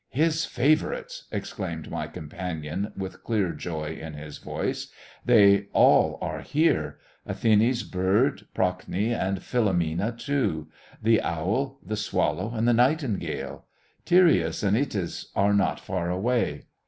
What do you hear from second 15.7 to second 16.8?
far away."